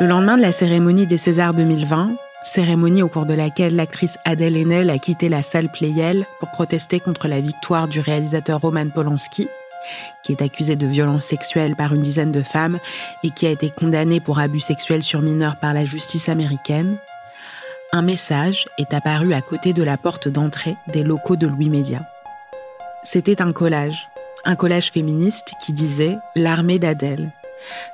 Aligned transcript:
Le 0.00 0.06
lendemain 0.06 0.36
de 0.36 0.42
la 0.42 0.52
cérémonie 0.52 1.06
des 1.06 1.16
Césars 1.16 1.54
2020, 1.54 2.12
cérémonie 2.44 3.02
au 3.02 3.08
cours 3.08 3.26
de 3.26 3.34
laquelle 3.34 3.74
l'actrice 3.74 4.16
Adèle 4.24 4.56
Haenel 4.56 4.90
a 4.90 4.98
quitté 4.98 5.28
la 5.28 5.42
salle 5.42 5.68
Playel 5.68 6.24
pour 6.38 6.52
protester 6.52 7.00
contre 7.00 7.26
la 7.26 7.40
victoire 7.40 7.88
du 7.88 7.98
réalisateur 7.98 8.60
Roman 8.60 8.88
Polanski, 8.90 9.48
qui 10.22 10.30
est 10.30 10.40
accusé 10.40 10.76
de 10.76 10.86
violences 10.86 11.24
sexuelles 11.24 11.74
par 11.74 11.92
une 11.92 12.02
dizaine 12.02 12.30
de 12.30 12.42
femmes 12.42 12.78
et 13.24 13.30
qui 13.30 13.44
a 13.48 13.50
été 13.50 13.70
condamné 13.70 14.20
pour 14.20 14.38
abus 14.38 14.60
sexuels 14.60 15.02
sur 15.02 15.20
mineurs 15.20 15.56
par 15.56 15.74
la 15.74 15.84
justice 15.84 16.28
américaine, 16.28 16.96
un 17.90 18.02
message 18.02 18.68
est 18.78 18.94
apparu 18.94 19.34
à 19.34 19.40
côté 19.40 19.72
de 19.72 19.82
la 19.82 19.96
porte 19.96 20.28
d'entrée 20.28 20.76
des 20.86 21.02
locaux 21.02 21.34
de 21.34 21.48
Louis 21.48 21.70
Média. 21.70 22.02
C'était 23.02 23.42
un 23.42 23.52
collage, 23.52 24.08
un 24.44 24.54
collage 24.54 24.92
féministe 24.92 25.54
qui 25.60 25.72
disait 25.72 26.18
L'armée 26.36 26.78
d'Adèle, 26.78 27.32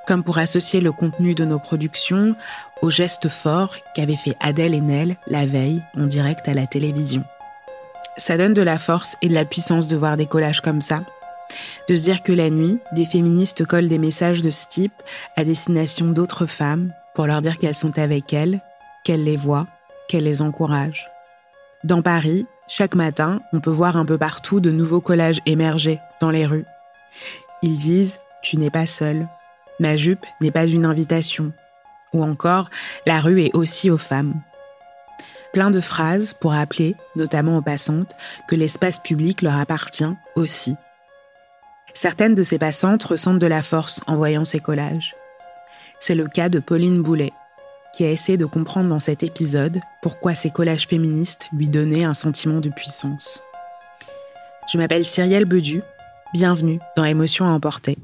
comme 0.07 0.23
pour 0.23 0.39
associer 0.39 0.81
le 0.81 0.93
contenu 0.93 1.35
de 1.35 1.45
nos 1.45 1.59
productions 1.59 2.35
aux 2.83 2.91
gestes 2.91 3.29
forts 3.29 3.77
qu'avaient 3.95 4.17
fait 4.17 4.37
Adèle 4.41 4.75
et 4.75 4.81
Nell 4.81 5.17
la 5.27 5.47
veille 5.47 5.83
en 5.97 6.07
direct 6.07 6.49
à 6.49 6.55
la 6.55 6.67
télévision. 6.67 7.25
Ça 8.17 8.37
donne 8.37 8.55
de 8.55 8.63
la 8.63 8.79
force 8.79 9.17
et 9.23 9.29
de 9.29 9.35
la 9.35 9.45
puissance 9.45 9.89
de 9.89 9.97
voir 9.97 10.17
des 10.17 10.27
collages 10.27 10.61
comme 10.61 10.83
ça, 10.83 11.03
de 11.89 11.97
se 11.97 12.05
dire 12.05 12.23
que 12.23 12.33
la 12.33 12.51
nuit, 12.51 12.79
des 12.93 13.05
féministes 13.05 13.67
collent 13.67 13.89
des 13.89 13.99
messages 13.99 14.43
de 14.43 14.51
ce 14.51 14.67
type 14.69 15.03
à 15.37 15.45
destination 15.45 16.07
d'autres 16.07 16.47
femmes 16.47 16.93
pour 17.15 17.27
leur 17.27 17.43
dire 17.43 17.59
qu'elles 17.59 17.77
sont 17.77 17.99
avec 17.99 18.33
elles, 18.33 18.61
qu'elles 19.05 19.25
les 19.25 19.37
voient, 19.37 19.67
qu'elles 20.09 20.25
les 20.25 20.43
encouragent. 20.43 21.09
Dans 21.85 22.03
Paris, 22.03 22.47
chaque 22.67 22.95
matin, 22.95 23.41
on 23.53 23.61
peut 23.61 23.71
voir 23.71 23.97
un 23.97 24.07
peu 24.07 24.17
partout 24.17 24.61
de 24.61 24.71
nouveaux 24.71 25.01
collages 25.01 25.41
émerger 25.45 26.01
dans 26.21 26.31
les 26.31 26.47
rues. 26.47 26.65
Ils 27.63 27.77
disent⁇ 27.77 28.15
Tu 28.43 28.57
n'es 28.57 28.71
pas 28.71 28.87
seul, 28.87 29.29
Ma 29.81 29.97
jupe 29.97 30.27
n'est 30.41 30.51
pas 30.51 30.67
une 30.67 30.85
invitation. 30.85 31.53
Ou 32.13 32.23
encore, 32.23 32.71
la 33.07 33.21
rue 33.21 33.43
est 33.43 33.55
aussi 33.55 33.91
aux 33.91 33.99
femmes. 33.99 34.41
Plein 35.53 35.71
de 35.71 35.81
phrases 35.81 36.33
pour 36.33 36.53
rappeler, 36.53 36.97
notamment 37.17 37.59
aux 37.59 37.63
passantes, 37.63 38.15
que 38.49 38.57
l'espace 38.57 38.99
public 38.99 39.43
leur 39.43 39.57
appartient 39.57 40.15
aussi. 40.37 40.77
Certaines 41.93 42.35
de 42.35 42.43
ces 42.43 42.59
passantes 42.59 43.05
ressentent 43.05 43.39
de 43.39 43.47
la 43.47 43.63
force 43.63 44.01
en 44.07 44.17
voyant 44.17 44.45
ces 44.45 44.59
collages. 44.59 45.15
C'est 46.01 46.17
le 46.17 46.27
cas 46.27 46.49
de 46.49 46.59
Pauline 46.59 47.03
Boulet, 47.03 47.33
qui 47.95 48.05
a 48.05 48.11
essayé 48.11 48.37
de 48.37 48.47
comprendre 48.47 48.89
dans 48.89 49.01
cet 49.01 49.23
épisode 49.23 49.81
pourquoi 50.03 50.35
ces 50.35 50.51
collages 50.51 50.89
féministes 50.89 51.47
lui 51.53 51.69
donnaient 51.69 52.05
un 52.05 52.15
sentiment 52.15 52.59
de 52.59 52.69
puissance. 52.69 53.43
Je 54.73 54.79
m'appelle 54.79 55.05
Cyrielle 55.05 55.45
Bedu, 55.45 55.83
bienvenue 56.33 56.81
dans 56.97 57.05
Émotion 57.05 57.47
à 57.47 57.51
emporter. 57.51 57.97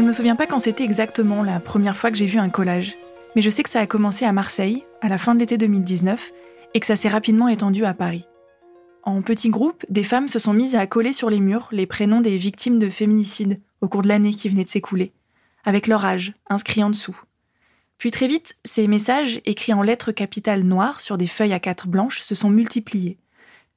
Me 0.00 0.12
souviens 0.12 0.36
pas 0.36 0.46
quand 0.46 0.58
c'était 0.58 0.84
exactement 0.84 1.42
la 1.42 1.60
première 1.60 1.96
fois 1.96 2.10
que 2.10 2.16
j'ai 2.16 2.26
vu 2.26 2.38
un 2.38 2.48
collage, 2.48 2.96
mais 3.34 3.42
je 3.42 3.50
sais 3.50 3.62
que 3.62 3.70
ça 3.70 3.80
a 3.80 3.86
commencé 3.86 4.24
à 4.24 4.32
Marseille, 4.32 4.84
à 5.00 5.08
la 5.08 5.18
fin 5.18 5.34
de 5.34 5.40
l'été 5.40 5.58
2019, 5.58 6.32
et 6.74 6.80
que 6.80 6.86
ça 6.86 6.96
s'est 6.96 7.08
rapidement 7.08 7.48
étendu 7.48 7.84
à 7.84 7.94
Paris. 7.94 8.26
En 9.02 9.22
petits 9.22 9.50
groupes, 9.50 9.84
des 9.88 10.04
femmes 10.04 10.28
se 10.28 10.38
sont 10.38 10.52
mises 10.52 10.76
à 10.76 10.86
coller 10.86 11.12
sur 11.12 11.28
les 11.28 11.40
murs 11.40 11.68
les 11.72 11.86
prénoms 11.86 12.20
des 12.20 12.36
victimes 12.36 12.78
de 12.78 12.88
féminicide 12.88 13.60
au 13.80 13.88
cours 13.88 14.02
de 14.02 14.08
l'année 14.08 14.32
qui 14.32 14.48
venait 14.48 14.64
de 14.64 14.68
s'écouler, 14.68 15.12
avec 15.64 15.86
leur 15.86 16.04
âge 16.04 16.34
inscrit 16.48 16.84
en 16.84 16.90
dessous. 16.90 17.20
Puis 17.98 18.10
très 18.10 18.26
vite, 18.26 18.56
ces 18.64 18.88
messages, 18.88 19.40
écrits 19.44 19.72
en 19.72 19.82
lettres 19.82 20.12
capitales 20.12 20.62
noires 20.62 21.00
sur 21.00 21.18
des 21.18 21.26
feuilles 21.26 21.52
à 21.52 21.60
quatre 21.60 21.86
blanches, 21.86 22.20
se 22.20 22.34
sont 22.34 22.50
multipliés. 22.50 23.18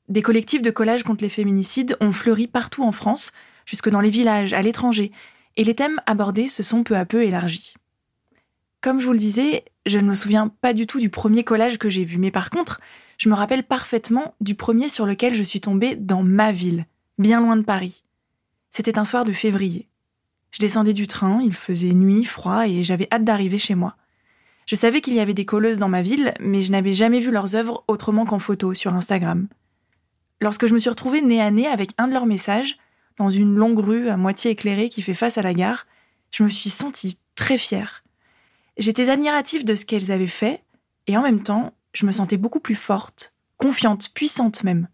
Des 0.10 0.22
collectifs 0.22 0.62
de 0.62 0.72
collage 0.72 1.04
contre 1.04 1.24
les 1.24 1.30
féminicides 1.30 1.98
ont 2.00 2.12
fleuri 2.12 2.48
partout 2.48 2.84
en 2.84 2.92
France, 2.92 3.34
jusque 3.66 3.90
dans 3.90 4.02
les 4.02 4.10
villages, 4.10 4.54
à 4.54 4.62
l'étranger, 4.62 5.12
et 5.58 5.64
les 5.64 5.76
thèmes 5.76 6.02
abordés 6.06 6.48
se 6.48 6.64
sont 6.64 6.84
peu 6.84 6.98
à 6.98 7.06
peu 7.06 7.24
élargis. 7.24 7.76
Comme 8.82 9.00
je 9.00 9.06
vous 9.06 9.14
le 9.14 9.18
disais, 9.18 9.66
je 9.86 10.00
ne 10.00 10.08
me 10.08 10.14
souviens 10.14 10.48
pas 10.48 10.74
du 10.74 10.86
tout 10.86 11.00
du 11.00 11.10
premier 11.10 11.44
collage 11.44 11.78
que 11.78 11.90
j'ai 11.90 12.04
vu, 12.04 12.18
mais 12.18 12.32
par 12.32 12.50
contre, 12.50 12.82
je 13.18 13.30
me 13.30 13.36
rappelle 13.36 13.64
parfaitement 13.64 14.36
du 14.42 14.56
premier 14.56 14.90
sur 14.90 15.06
lequel 15.06 15.34
je 15.34 15.44
suis 15.44 15.62
tombée 15.62 15.96
dans 15.96 16.24
ma 16.24 16.52
ville, 16.52 16.86
bien 17.18 17.42
loin 17.42 17.56
de 17.56 17.64
Paris. 17.64 18.04
C'était 18.72 19.00
un 19.00 19.06
soir 19.06 19.26
de 19.26 19.32
février. 19.32 19.88
Je 20.52 20.60
descendais 20.60 20.94
du 20.94 21.08
train, 21.08 21.42
il 21.44 21.54
faisait 21.54 21.94
nuit, 21.94 22.26
froid, 22.26 22.68
et 22.68 22.84
j'avais 22.84 23.08
hâte 23.12 23.24
d'arriver 23.24 23.58
chez 23.58 23.76
moi. 23.76 23.96
Je 24.66 24.76
savais 24.76 25.02
qu'il 25.02 25.14
y 25.14 25.20
avait 25.20 25.34
des 25.34 25.46
colleuses 25.46 25.80
dans 25.80 25.90
ma 25.90 26.02
ville, 26.02 26.34
mais 26.40 26.62
je 26.62 26.72
n'avais 26.72 26.94
jamais 26.94 27.20
vu 27.20 27.32
leurs 27.32 27.56
œuvres 27.56 27.84
autrement 27.88 28.26
qu'en 28.26 28.40
photo 28.40 28.74
sur 28.74 28.94
Instagram. 28.94 29.48
Lorsque 30.42 30.66
je 30.66 30.74
me 30.74 30.80
suis 30.80 30.90
retrouvée 30.90 31.22
nez 31.22 31.42
à 31.42 31.52
nez 31.52 31.68
avec 31.68 31.92
un 31.98 32.08
de 32.08 32.14
leurs 32.14 32.26
messages, 32.26 32.78
dans 33.18 33.30
une 33.30 33.56
longue 33.56 33.80
rue 33.80 34.10
à 34.10 34.18
moitié 34.18 34.52
éclairée 34.52 34.90
qui 34.90 35.02
fait 35.02 35.14
face 35.14 35.38
à 35.38 35.42
la 35.42 35.54
gare, 35.54 35.86
je 36.32 36.44
me 36.44 36.50
suis 36.50 36.70
sentie 36.70 37.18
très 37.36 37.58
fière. 37.58 38.04
J'étais 38.78 39.10
admirative 39.10 39.64
de 39.64 39.76
ce 39.76 39.86
qu'elles 39.86 40.12
avaient 40.12 40.28
fait, 40.28 40.64
et 41.08 41.18
en 41.18 41.22
même 41.22 41.44
temps, 41.44 41.74
je 41.94 42.06
me 42.06 42.12
sentais 42.12 42.38
beaucoup 42.38 42.60
plus 42.60 42.76
forte, 42.76 43.34
confiante, 43.58 44.14
puissante 44.14 44.64
même. 44.64 44.88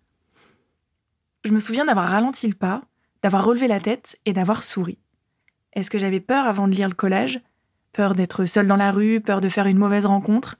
Je 1.43 1.51
me 1.51 1.59
souviens 1.59 1.85
d'avoir 1.85 2.09
ralenti 2.09 2.47
le 2.47 2.53
pas, 2.53 2.83
d'avoir 3.23 3.43
relevé 3.43 3.67
la 3.67 3.79
tête 3.79 4.19
et 4.25 4.33
d'avoir 4.33 4.63
souri. 4.63 4.99
Est-ce 5.73 5.89
que 5.89 5.97
j'avais 5.97 6.19
peur 6.19 6.45
avant 6.45 6.67
de 6.67 6.75
lire 6.75 6.89
le 6.89 6.93
collage? 6.93 7.39
Peur 7.93 8.13
d'être 8.13 8.45
seule 8.45 8.67
dans 8.67 8.75
la 8.75 8.91
rue, 8.91 9.19
peur 9.21 9.41
de 9.41 9.49
faire 9.49 9.67
une 9.67 9.77
mauvaise 9.77 10.05
rencontre? 10.05 10.57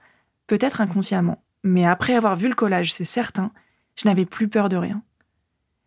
Peut-être 0.48 0.82
inconsciemment. 0.82 1.44
Mais 1.64 1.86
après 1.86 2.16
avoir 2.16 2.36
vu 2.36 2.48
le 2.48 2.56
collage, 2.56 2.94
c'est 2.94 3.06
certain, 3.06 3.52
je 3.96 4.08
n'avais 4.08 4.26
plus 4.26 4.48
peur 4.48 4.70
de 4.70 4.78
rien. 4.78 5.04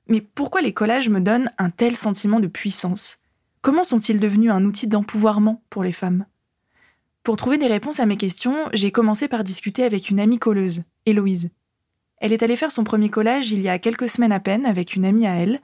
Mais 0.09 0.21
pourquoi 0.21 0.61
les 0.61 0.75
collages 0.75 1.09
me 1.09 1.21
donnent 1.21 1.51
un 1.59 1.71
tel 1.71 1.97
sentiment 1.97 2.41
de 2.41 2.47
puissance? 2.47 3.19
Comment 3.63 3.85
sont-ils 3.85 4.21
devenus 4.21 4.51
un 4.51 4.65
outil 4.65 4.87
d'empouvoirment 4.87 5.63
pour 5.71 5.83
les 5.83 5.93
femmes? 5.93 6.27
Pour 7.23 7.37
trouver 7.37 7.57
des 7.57 7.67
réponses 7.67 8.01
à 8.01 8.07
mes 8.07 8.19
questions, 8.19 8.69
j'ai 8.75 8.93
commencé 8.93 9.29
par 9.29 9.45
discuter 9.45 9.83
avec 9.83 10.11
une 10.11 10.21
amie 10.21 10.39
colleuse, 10.39 10.83
Héloïse. 11.07 11.49
Elle 12.19 12.35
est 12.35 12.43
allée 12.43 12.57
faire 12.57 12.71
son 12.71 12.85
premier 12.85 13.09
collage 13.09 13.51
il 13.51 13.63
y 13.63 13.69
a 13.69 13.79
quelques 13.79 14.11
semaines 14.11 14.33
à 14.33 14.41
peine 14.41 14.67
avec 14.67 14.95
une 14.95 15.07
amie 15.07 15.27
à 15.27 15.35
elle, 15.37 15.63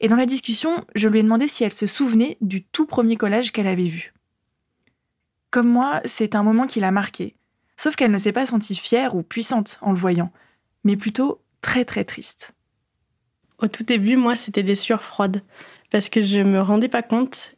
et 0.00 0.08
dans 0.08 0.16
la 0.16 0.26
discussion, 0.26 0.84
je 0.96 1.08
lui 1.08 1.20
ai 1.20 1.22
demandé 1.22 1.46
si 1.46 1.62
elle 1.62 1.72
se 1.72 1.86
souvenait 1.86 2.36
du 2.40 2.64
tout 2.64 2.86
premier 2.86 3.16
collage 3.16 3.52
qu'elle 3.52 3.66
avait 3.68 3.86
vu. 3.86 4.12
Comme 5.50 5.68
moi, 5.68 6.00
c'est 6.04 6.34
un 6.34 6.42
moment 6.42 6.66
qui 6.66 6.80
l'a 6.80 6.90
marqué, 6.90 7.36
sauf 7.76 7.94
qu'elle 7.94 8.10
ne 8.10 8.18
s'est 8.18 8.32
pas 8.32 8.46
sentie 8.46 8.74
fière 8.74 9.14
ou 9.14 9.22
puissante 9.22 9.78
en 9.82 9.92
le 9.92 9.98
voyant, 9.98 10.32
mais 10.84 10.96
plutôt 10.96 11.40
très 11.60 11.84
très 11.84 12.04
triste. 12.04 12.54
Au 13.60 13.68
tout 13.68 13.84
début, 13.84 14.16
moi, 14.16 14.36
c'était 14.36 14.62
des 14.62 14.74
sueurs 14.74 15.02
froides, 15.02 15.42
parce 15.90 16.08
que 16.08 16.22
je 16.22 16.40
me 16.40 16.60
rendais 16.60 16.88
pas 16.88 17.02
compte, 17.02 17.52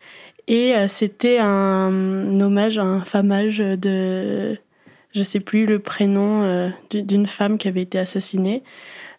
et 0.46 0.74
euh, 0.74 0.88
c'était 0.88 1.38
un 1.38 2.40
hommage, 2.40 2.78
un 2.78 3.04
famage 3.04 3.58
de, 3.58 4.58
je 5.12 5.22
sais 5.22 5.40
plus 5.40 5.66
le 5.66 5.78
prénom 5.78 6.42
euh, 6.42 6.68
d'une 6.90 7.26
femme 7.26 7.58
qui 7.58 7.68
avait 7.68 7.82
été 7.82 7.98
assassinée. 7.98 8.62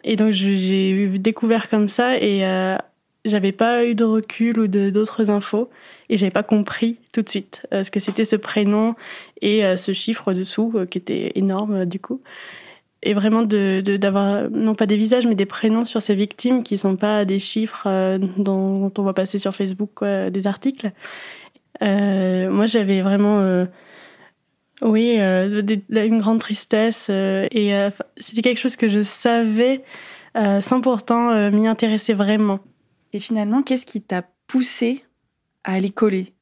Et 0.03 0.15
donc 0.15 0.31
j'ai 0.31 1.07
découvert 1.19 1.69
comme 1.69 1.87
ça 1.87 2.17
et 2.17 2.45
euh, 2.45 2.75
j'avais 3.25 3.51
pas 3.51 3.85
eu 3.85 3.93
de 3.93 4.03
recul 4.03 4.59
ou 4.59 4.67
d'autres 4.67 5.29
infos. 5.29 5.69
Et 6.09 6.17
j'avais 6.17 6.31
pas 6.31 6.43
compris 6.43 6.97
tout 7.13 7.21
de 7.21 7.29
suite 7.29 7.65
euh, 7.73 7.83
ce 7.83 7.91
que 7.91 7.99
c'était 7.99 8.25
ce 8.25 8.35
prénom 8.35 8.95
et 9.41 9.63
ce 9.77 9.91
chiffre 9.91 10.33
dessous 10.33 10.85
qui 10.89 10.97
était 10.97 11.31
énorme 11.35 11.85
du 11.85 11.99
coup 11.99 12.21
et 13.03 13.13
vraiment 13.13 13.41
de 13.41 13.81
d'avoir 13.97 14.49
non 14.51 14.75
pas 14.75 14.85
des 14.85 14.97
visages 14.97 15.25
mais 15.25 15.35
des 15.35 15.45
prénoms 15.45 15.85
sur 15.85 16.01
ces 16.01 16.15
victimes 16.15 16.63
qui 16.63 16.77
sont 16.77 16.95
pas 16.95 17.25
des 17.25 17.39
chiffres 17.39 18.17
dont, 18.37 18.91
on 18.97 19.03
va 19.03 19.13
passer 19.13 19.39
sur 19.39 19.55
Facebook 19.55 20.03
des 20.03 20.47
articles. 20.47 20.91
Moi 21.81 22.65
j'avais 22.67 23.01
vraiment 23.01 23.65
oui 24.81 25.17
une 25.17 26.19
grande 26.19 26.39
tristesse 26.39 27.09
et 27.09 27.73
c'était 28.17 28.41
quelque 28.41 28.59
chose 28.59 28.75
que 28.75 28.87
je 28.87 29.01
savais 29.01 29.83
sans 30.35 30.81
pourtant 30.81 31.49
m'y 31.49 31.67
intéresser 31.67 32.13
vraiment. 32.13 32.59
Et 33.13 33.19
finalement, 33.19 33.61
qu'est-ce 33.61 33.85
qui 33.85 34.01
t'a 34.01 34.23
poussé 34.47 35.03
à 35.63 35.73
aller 35.73 35.89
coller? 35.89 36.33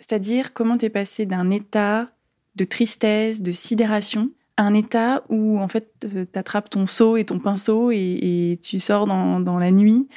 C'est-à-dire 0.00 0.54
comment 0.54 0.78
t'es 0.78 0.88
passé 0.90 1.26
d'un 1.26 1.50
état 1.50 2.08
de 2.56 2.64
tristesse, 2.64 3.42
de 3.42 3.52
sidération, 3.52 4.30
un 4.58 4.74
état 4.74 5.22
où 5.28 5.58
en 5.58 5.68
fait 5.68 5.90
euh, 6.04 6.24
t'attrapes 6.26 6.68
ton 6.68 6.86
seau 6.86 7.16
et 7.16 7.24
ton 7.24 7.38
pinceau 7.38 7.90
et, 7.90 8.58
tu 8.62 8.78
sors 8.78 9.06
dans, 9.06 9.58
la 9.58 9.70
nuit 9.70 10.08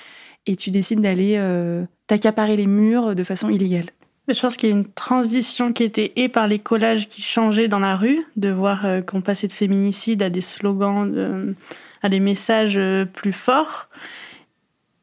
et 0.47 0.55
tu 0.55 0.71
décides 0.71 1.01
d'aller 1.01 1.35
euh, 1.37 1.85
t'accaparer 2.07 2.57
les 2.57 2.67
murs 2.67 3.15
de 3.15 3.23
façon 3.23 3.49
illégale. 3.49 3.85
Je 4.27 4.39
pense 4.39 4.57
qu'il 4.57 4.69
y 4.69 4.71
a 4.71 4.75
une 4.75 4.85
transition 4.85 5.73
qui 5.73 5.83
était 5.83 6.13
et 6.15 6.29
par 6.29 6.47
les 6.47 6.59
collages 6.59 7.07
qui 7.07 7.21
changeaient 7.21 7.67
dans 7.67 7.79
la 7.79 7.95
rue, 7.95 8.25
de 8.35 8.49
voir 8.49 8.85
euh, 8.85 9.01
qu'on 9.01 9.21
passait 9.21 9.47
de 9.47 9.53
féminicide 9.53 10.23
à 10.23 10.29
des 10.29 10.41
slogans, 10.41 11.55
à 12.01 12.09
des 12.09 12.19
messages 12.19 12.79
plus 13.13 13.33
forts, 13.33 13.89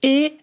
et 0.02 0.35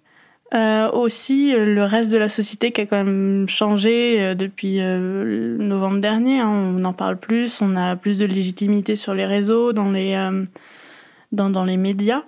euh, 0.56 0.90
aussi, 0.92 1.54
euh, 1.54 1.66
le 1.66 1.84
reste 1.84 2.12
de 2.12 2.18
la 2.18 2.30
société 2.30 2.72
qui 2.72 2.82
a 2.82 2.86
quand 2.86 3.04
même 3.04 3.48
changé 3.50 4.22
euh, 4.22 4.36
depuis 4.36 4.80
novembre 4.80 6.00
dernier. 6.00 6.40
Hein. 6.40 6.50
on 6.50 6.86
en 6.86 6.94
parle 6.94 7.18
plus, 7.18 7.62
on 7.62 7.76
a 7.76 7.96
plus 7.96 8.18
de 8.18 8.26
légitimité 8.26 8.96
sur 8.96 9.14
les 9.14 9.26
réseaux, 9.26 9.74
dans 9.74 9.92
les, 9.92 10.16
dans, 11.32 11.50
dans, 11.50 11.66
les 11.66 11.78
médias, 11.78 12.24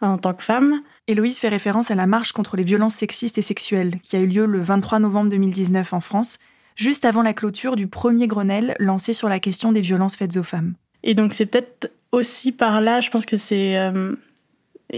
en 0.00 0.18
tant 0.18 0.34
que 0.34 0.44
femme. 0.44 0.82
Héloïse 1.08 1.38
fait 1.38 1.48
référence 1.48 1.90
à 1.90 1.96
la 1.96 2.06
marche 2.06 2.32
contre 2.32 2.56
les 2.56 2.62
violences 2.62 2.94
sexistes 2.94 3.38
et 3.38 3.42
sexuelles 3.42 3.98
qui 4.02 4.16
a 4.16 4.20
eu 4.20 4.26
lieu 4.26 4.46
le 4.46 4.60
23 4.60 5.00
novembre 5.00 5.30
2019 5.30 5.92
en 5.92 6.00
France, 6.00 6.38
juste 6.76 7.04
avant 7.04 7.22
la 7.22 7.34
clôture 7.34 7.74
du 7.74 7.88
premier 7.88 8.28
Grenelle 8.28 8.76
lancé 8.78 9.12
sur 9.12 9.28
la 9.28 9.40
question 9.40 9.72
des 9.72 9.80
violences 9.80 10.14
faites 10.14 10.36
aux 10.36 10.44
femmes. 10.44 10.74
Et 11.02 11.14
donc 11.14 11.32
c'est 11.32 11.46
peut-être 11.46 11.90
aussi 12.12 12.52
par 12.52 12.80
là, 12.80 13.00
je 13.00 13.10
pense 13.10 13.26
que 13.26 13.36
c'est 13.36 13.76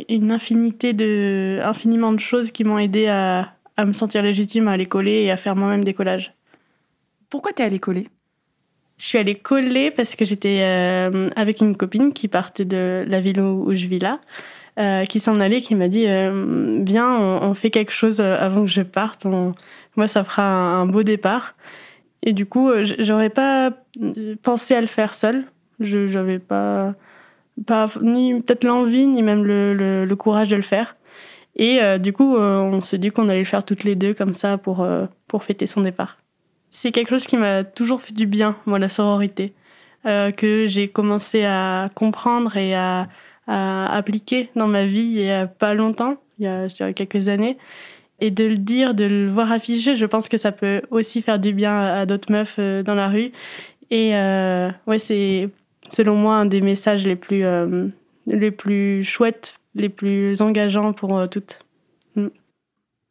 une 0.09 0.33
infinité 0.33 0.93
de, 0.93 1.61
infiniment 1.63 2.13
de 2.13 2.21
choses 2.21 2.51
qui 2.51 2.65
m'ont 2.65 2.79
aidé 2.79 3.07
à, 3.07 3.53
à, 3.77 3.85
me 3.85 3.93
sentir 3.93 4.23
légitime 4.23 4.69
à 4.69 4.73
aller 4.73 4.87
coller 4.87 5.23
et 5.23 5.31
à 5.31 5.37
faire 5.37 5.57
moi-même 5.57 5.85
des 5.85 5.95
collages. 5.95 6.35
Pourquoi 7.31 7.53
t'es 7.53 7.63
allée 7.63 7.79
coller? 7.79 8.09
Je 8.99 9.07
suis 9.07 9.19
allée 9.19 9.35
coller 9.35 9.91
parce 9.91 10.15
que 10.15 10.25
j'étais 10.25 10.61
euh, 10.63 11.29
avec 11.35 11.61
une 11.61 11.77
copine 11.77 12.13
qui 12.13 12.29
partait 12.29 12.65
de 12.65 13.05
la 13.07 13.21
ville 13.21 13.41
où, 13.41 13.75
je 13.75 13.87
vis 13.89 13.99
là, 13.99 14.21
euh, 14.79 15.05
qui 15.05 15.19
s'en 15.19 15.41
allait, 15.41 15.61
qui 15.61 15.75
m'a 15.75 15.89
dit 15.89 16.07
euh, 16.07 16.73
Viens, 16.79 17.19
on, 17.19 17.55
fait 17.55 17.71
quelque 17.71 17.93
chose 17.93 18.21
avant 18.21 18.63
que 18.63 18.71
je 18.71 18.83
parte. 18.83 19.27
Moi, 19.97 20.07
ça 20.07 20.23
fera 20.23 20.45
un, 20.45 20.87
beau 20.87 21.03
départ. 21.03 21.57
Et 22.23 22.33
du 22.33 22.47
coup, 22.47 22.71
j'aurais 22.99 23.31
pas 23.31 23.73
pensé 24.43 24.75
à 24.75 24.81
le 24.81 24.87
faire 24.87 25.15
seule. 25.15 25.45
Je 25.81 26.13
n'avais 26.15 26.39
pas 26.39 26.95
ni 28.03 28.41
peut-être 28.41 28.65
l'envie 28.65 29.07
ni 29.07 29.23
même 29.23 29.45
le, 29.45 30.15
courage 30.17 30.49
de 30.49 30.57
le 30.57 30.63
faire. 30.63 30.97
Et 31.57 31.81
euh, 31.81 31.99
du 31.99 32.13
coup, 32.13 32.37
euh, 32.37 32.59
on 32.61 32.81
s'est 32.81 32.99
dit 32.99 33.11
qu'on 33.11 33.29
allait 33.29 33.41
le 33.41 33.45
faire 33.45 33.65
toutes 33.65 33.85
les 33.85 33.95
deux 33.95 34.13
comme 34.13 34.35
ça 34.35 34.59
pour, 34.59 34.81
euh, 34.81 35.07
pour 35.29 35.45
fêter 35.45 35.67
son 35.67 35.83
départ. 35.83 36.19
C'est 36.71 36.91
quelque 36.91 37.11
chose 37.11 37.27
qui 37.27 37.37
m'a 37.37 37.63
toujours 37.63 38.03
fait 38.03 38.15
du 38.15 38.27
bien, 38.27 38.57
moi, 38.67 38.79
la 38.79 38.89
sororité, 38.89 39.53
que 40.05 40.67
j'ai 40.67 40.89
commencé 40.89 41.45
à 41.45 41.89
comprendre 41.95 42.59
et 42.59 42.75
à, 42.75 43.09
à, 43.47 43.97
appliquer 43.97 44.51
dans 44.55 44.67
ma 44.67 44.85
vie 44.85 45.01
il 45.01 45.21
y 45.21 45.31
a 45.31 45.47
pas 45.47 45.73
longtemps, 45.73 46.19
il 46.39 46.45
y 46.45 46.49
a 46.49 46.93
quelques 46.93 47.29
années. 47.29 47.57
Et 48.21 48.31
de 48.31 48.45
le 48.45 48.57
dire, 48.57 48.95
de 48.95 49.05
le 49.05 49.29
voir 49.29 49.51
affiché, 49.51 49.97
je 49.97 50.05
pense 50.05 50.29
que 50.29 50.37
ça 50.37 50.53
peut 50.53 50.83
aussi 50.91 51.23
faire 51.23 51.39
du 51.39 51.55
bien 51.55 51.81
à 51.81 52.07
d'autres 52.07 52.31
meufs 52.31 52.59
dans 52.59 52.95
la 52.95 53.09
rue. 53.09 53.31
Et 53.91 54.11
ouais, 54.87 54.99
c'est 54.99 55.49
selon 55.89 56.17
moi, 56.17 56.37
un 56.37 56.47
des 56.47 56.61
messages 56.61 57.07
les 57.07 57.17
plus, 57.17 57.45
euh, 57.45 57.89
les 58.27 58.51
plus 58.51 59.05
chouettes, 59.05 59.55
les 59.75 59.89
plus 59.89 60.41
engageants 60.43 60.93
pour 60.93 61.17
euh, 61.17 61.27
toutes. 61.27 61.61
Mm. 62.17 62.29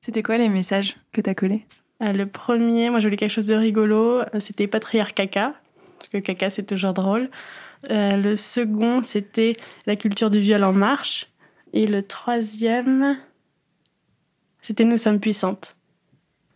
C'était 0.02 0.24
quoi 0.24 0.38
les 0.38 0.50
messages 0.50 0.98
que 1.12 1.22
tu 1.22 1.30
as 1.30 1.36
collés? 1.36 1.66
Euh, 2.02 2.14
Le 2.14 2.25
premier, 2.25 2.90
moi 2.90 3.00
je 3.00 3.08
voulais 3.08 3.18
quelque 3.18 3.31
chose 3.31 3.48
de 3.48 3.56
rigolo, 3.56 4.22
c'était 4.40 4.68
patriarcat 4.68 5.28
caca, 5.28 5.54
parce 5.98 6.10
que 6.10 6.18
caca 6.18 6.50
c'est 6.50 6.64
toujours 6.64 6.94
drôle. 6.94 7.30
le 7.90 8.36
second, 8.36 9.02
c'était 9.02 9.56
la 9.86 9.96
culture 9.96 10.30
du 10.30 10.40
viol 10.40 10.64
en 10.64 10.74
marche. 10.74 11.30
Et 11.74 11.88
le 11.88 12.04
troisième, 12.04 13.18
c'était 14.62 14.86
nous 14.86 14.98
sommes 14.98 15.20
puissantes. 15.20 15.75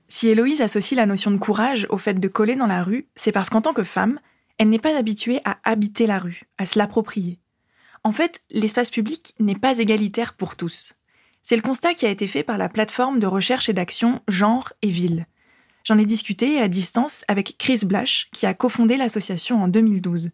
Si 0.08 0.30
Héloïse 0.30 0.62
associe 0.62 0.98
la 0.98 1.06
notion 1.06 1.32
de 1.32 1.38
courage 1.38 1.86
au 1.90 1.98
fait 1.98 2.14
de 2.14 2.28
coller 2.28 2.56
dans 2.56 2.68
la 2.68 2.84
rue, 2.84 3.08
c'est 3.16 3.32
parce 3.32 3.50
qu'en 3.50 3.62
tant 3.62 3.74
que 3.74 3.84
femme, 3.84 4.20
elle 4.58 4.70
n'est 4.70 4.80
pas 4.80 4.98
habituée 4.98 5.40
à 5.46 5.58
habiter 5.64 6.08
la 6.08 6.20
rue, 6.20 6.44
à 6.58 6.66
se 6.66 6.80
l'approprier. 6.80 7.40
En 8.04 8.12
fait, 8.12 8.42
l'espace 8.50 8.90
public 8.90 9.36
n'est 9.40 9.56
pas 9.56 9.80
égalitaire 9.80 10.34
pour 10.34 10.56
tous. 10.56 10.96
C'est 11.44 11.56
le 11.56 11.62
constat 11.62 11.94
qui 11.94 12.06
a 12.06 12.10
été 12.10 12.28
fait 12.28 12.44
par 12.44 12.58
la 12.58 12.70
plateforme 12.70 13.20
de 13.20 13.28
recherche 13.28 13.70
et 13.70 13.74
d'action 13.74 14.22
Genre 14.28 14.74
et 14.82 14.90
Ville. 14.90 15.26
J'en 15.84 15.98
ai 15.98 16.06
discuté 16.06 16.60
à 16.60 16.68
distance 16.68 17.24
avec 17.28 17.58
Chris 17.58 17.82
Blash, 17.86 18.30
qui 18.34 18.46
a 18.46 18.54
cofondé 18.54 18.98
l'association 18.98 19.62
en 19.64 19.68
2012. 19.68 20.32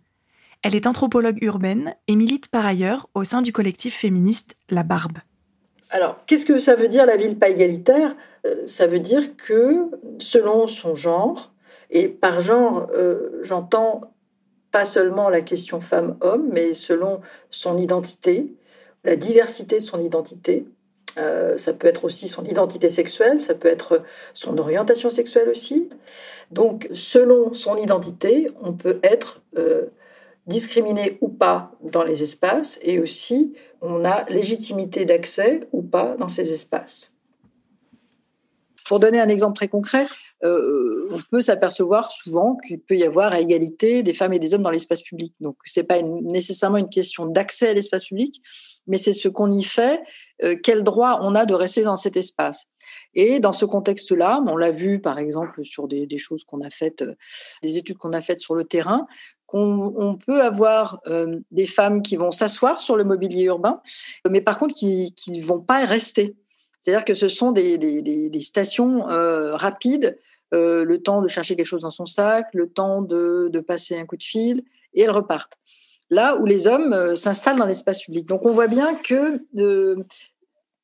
Elle 0.64 0.76
est 0.76 0.88
anthropologue 0.88 1.38
urbaine 1.44 1.94
et 2.08 2.16
milite 2.16 2.48
par 2.48 2.66
ailleurs 2.66 3.10
au 3.14 3.24
sein 3.24 3.42
du 3.42 3.52
collectif 3.52 3.96
féministe 3.96 4.56
La 4.70 4.84
Barbe. 4.84 5.20
Alors, 5.90 6.26
qu'est-ce 6.26 6.46
que 6.46 6.58
ça 6.58 6.76
veut 6.76 6.88
dire 6.88 7.06
la 7.06 7.18
ville 7.18 7.38
pas 7.38 7.50
égalitaire? 7.50 8.16
Euh, 8.48 8.66
Ça 8.66 8.88
veut 8.88 9.00
dire 9.00 9.36
que 9.36 9.92
selon 10.18 10.66
son 10.66 10.96
genre, 10.96 11.54
et 11.92 12.08
par 12.08 12.42
genre, 12.42 12.88
euh, 12.96 13.40
j'entends 13.44 14.13
pas 14.74 14.86
seulement 14.86 15.30
la 15.30 15.42
question 15.42 15.80
femme-homme, 15.80 16.50
mais 16.52 16.74
selon 16.74 17.22
son 17.52 17.78
identité, 17.78 18.48
la 19.04 19.16
diversité 19.16 19.78
de 19.78 19.84
son 19.84 20.02
identité. 20.02 20.66
Euh, 21.20 21.60
ça 21.60 21.74
peut 21.74 21.88
être 21.88 22.06
aussi 22.06 22.28
son 22.28 22.44
identité 22.44 22.90
sexuelle, 22.90 23.40
ça 23.40 23.54
peut 23.54 23.68
être 23.68 24.02
son 24.34 24.58
orientation 24.58 25.12
sexuelle 25.12 25.48
aussi. 25.48 25.90
Donc, 26.50 26.90
selon 26.94 27.54
son 27.54 27.78
identité, 27.78 28.50
on 28.64 28.74
peut 28.74 29.00
être 29.04 29.44
euh, 29.60 29.86
discriminé 30.48 31.20
ou 31.22 31.30
pas 31.30 31.72
dans 31.84 32.04
les 32.04 32.24
espaces, 32.24 32.80
et 32.82 33.00
aussi 33.00 33.54
on 33.82 34.04
a 34.06 34.26
légitimité 34.30 35.06
d'accès 35.06 35.60
ou 35.72 35.84
pas 35.84 36.16
dans 36.18 36.30
ces 36.30 36.52
espaces. 36.52 37.14
Pour 38.86 39.00
donner 39.00 39.22
un 39.22 39.30
exemple 39.30 39.56
très 39.56 39.68
concret, 39.68 40.08
euh, 40.44 41.08
on 41.12 41.22
peut 41.32 41.42
s'apercevoir 41.42 42.12
souvent 42.12 42.58
qu'il 42.58 42.80
peut 42.80 42.98
y 42.98 43.04
avoir 43.04 43.32
à 43.32 43.40
égalité 43.40 44.04
des 44.04 44.14
femmes 44.14 44.34
et 44.34 44.40
des 44.40 44.54
hommes 44.54 44.64
dans 44.64 44.72
l'espace 44.72 45.02
public. 45.02 45.34
Donc, 45.40 45.58
c'est 45.64 45.86
pas 45.86 46.02
nécessairement 46.02 46.78
une 46.78 46.90
question 46.90 47.26
d'accès 47.26 47.70
à 47.70 47.74
l'espace 47.74 48.06
public, 48.06 48.42
mais 48.86 48.98
c'est 48.98 49.14
ce 49.14 49.30
qu'on 49.30 49.52
y 49.52 49.64
fait, 49.64 50.02
euh, 50.44 50.58
quel 50.62 50.84
droit 50.84 51.20
on 51.22 51.36
a 51.36 51.46
de 51.46 51.54
rester 51.54 51.84
dans 51.84 51.96
cet 51.96 52.18
espace. 52.18 52.66
Et 53.14 53.40
dans 53.40 53.54
ce 53.54 53.64
contexte-là, 53.64 54.44
on 54.48 54.58
l'a 54.58 54.72
vu 54.72 55.00
par 55.00 55.18
exemple 55.18 55.64
sur 55.64 55.88
des, 55.88 56.18
choses 56.18 56.44
qu'on 56.44 56.62
a 56.62 56.70
faites, 56.70 57.04
euh, 57.04 57.16
des 57.62 57.78
études 57.78 57.98
qu'on 57.98 58.14
a 58.14 58.22
faites 58.22 58.40
sur 58.40 58.56
le 58.56 58.66
terrain, 58.66 59.08
qu'on 59.46 60.18
peut 60.26 60.42
avoir 60.42 61.00
des 61.52 61.68
femmes 61.68 62.02
qui 62.02 62.16
vont 62.16 62.32
s'asseoir 62.32 62.80
sur 62.80 62.96
le 62.96 63.04
mobilier 63.04 63.44
urbain, 63.44 63.82
mais 64.28 64.42
par 64.42 64.58
contre 64.58 64.74
qui 64.74 65.14
ne 65.28 65.42
vont 65.44 65.62
pas 65.62 65.86
rester 65.86 66.36
C'est-à-dire 66.84 67.06
que 67.06 67.14
ce 67.14 67.30
sont 67.30 67.54
des, 67.54 68.30
stations 68.42 69.04
rapides, 69.06 70.20
le 70.52 70.98
temps 70.98 71.22
de 71.22 71.30
chercher 71.30 71.56
quelque 71.56 71.66
chose 71.66 71.82
dans 71.82 71.92
son 71.92 72.06
sac, 72.06 72.48
le 72.54 72.68
temps 72.68 73.02
de, 73.02 73.50
de 73.52 73.60
passer 73.62 73.98
un 73.98 74.06
coup 74.06 74.18
de 74.18 74.24
fil, 74.24 74.64
et 74.94 75.02
elles 75.02 75.12
repartent 75.12 75.58
là 76.10 76.36
où 76.38 76.46
les 76.46 76.68
hommes 76.68 77.16
s'installent 77.16 77.58
dans 77.58 77.66
l'espace 77.66 78.04
public. 78.04 78.28
Donc 78.28 78.46
on 78.46 78.52
voit 78.52 78.68
bien 78.68 78.96
que 78.96 79.42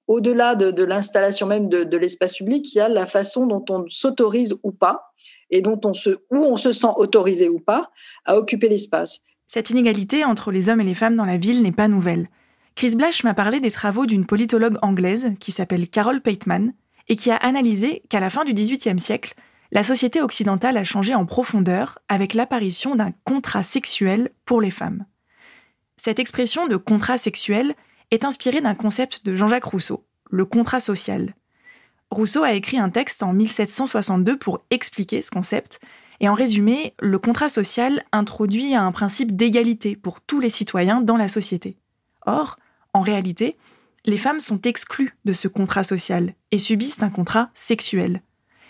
au-delà 0.10 0.56
de, 0.56 0.84
l'installation 0.84 1.46
même 1.46 1.70
de, 1.70 1.98
l'espace 1.98 2.38
public, 2.38 2.74
il 2.74 2.80
y 2.80 2.82
a 2.82 2.90
la 2.90 3.06
façon 3.06 3.46
dont 3.46 3.64
on 3.70 3.86
s'autorise 3.90 4.58
ou 4.64 4.72
pas, 4.72 5.14
et 5.52 5.62
dont 5.62 5.80
on 5.86 5.94
se, 5.94 6.10
où 6.32 6.38
on 6.38 6.58
se 6.58 6.72
sent 6.72 6.88
autorisé 6.98 7.48
ou 7.48 7.60
pas 7.60 7.92
à 8.26 8.38
occuper 8.38 8.70
l'espace. 8.70 9.22
Cette 9.46 9.70
inégalité 9.70 10.26
entre 10.26 10.52
les 10.52 10.68
hommes 10.68 10.82
et 10.82 10.84
les 10.84 10.96
femmes 10.96 11.16
dans 11.16 11.26
la 11.26 11.38
ville 11.38 11.62
n'est 11.62 11.72
pas 11.72 11.88
nouvelle. 11.88 12.28
Chris 12.80 12.96
Blash 12.96 13.26
m'a 13.26 13.34
parlé 13.34 13.60
des 13.60 13.72
travaux 13.72 14.06
d'une 14.06 14.26
politologue 14.26 14.78
anglaise 14.82 15.34
qui 15.42 15.52
s'appelle 15.52 15.90
Carol 15.90 16.22
Pateman 16.22 16.72
et 17.10 17.18
qui 17.18 17.30
a 17.30 17.36
analysé 17.36 18.04
qu'à 18.08 18.22
la 18.22 18.30
fin 18.30 18.46
du 18.46 18.54
XVIIIe 18.54 19.02
siècle, 19.02 19.34
la 19.74 19.84
société 19.84 20.22
occidentale 20.22 20.78
a 20.78 20.86
changé 20.86 21.14
en 21.14 21.26
profondeur 21.26 22.00
avec 22.08 22.34
l'apparition 22.34 22.96
d'un 22.96 23.12
contrat 23.26 23.64
sexuel 23.64 24.30
pour 24.46 24.62
les 24.62 24.72
femmes. 24.72 25.04
Cette 25.98 26.20
expression 26.20 26.70
de 26.70 26.78
contrat 26.78 27.18
sexuel 27.18 27.76
est 28.12 28.24
inspiré 28.24 28.62
d'un 28.62 28.76
concept 28.76 29.26
de 29.26 29.36
Jean-Jacques 29.36 29.66
Rousseau, 29.66 30.06
le 30.30 30.46
contrat 30.46 30.80
social. 30.80 31.36
Rousseau 32.12 32.44
a 32.44 32.54
écrit 32.54 32.78
un 32.78 32.90
texte 32.90 33.24
en 33.24 33.34
1762 33.34 34.40
pour 34.40 34.62
expliquer 34.70 35.22
ce 35.22 35.32
concept, 35.32 35.82
et 36.22 36.30
en 36.30 36.34
résumé, 36.34 36.94
le 37.02 37.20
contrat 37.20 37.50
social 37.50 38.06
introduit 38.14 38.74
un 38.74 38.94
principe 38.94 39.36
d'égalité 39.36 39.98
pour 39.98 40.22
tous 40.22 40.40
les 40.40 40.48
citoyens 40.48 41.02
dans 41.02 41.18
la 41.18 41.28
société. 41.28 41.76
Or, 42.26 42.58
en 42.94 43.02
réalité, 43.02 43.58
les 44.06 44.18
femmes 44.18 44.40
sont 44.40 44.62
exclues 44.62 45.16
de 45.26 45.34
ce 45.34 45.48
contrat 45.48 45.84
social 45.84 46.34
et 46.52 46.60
subissent 46.60 47.04
un 47.04 47.10
contrat 47.10 47.50
sexuel. 47.54 48.22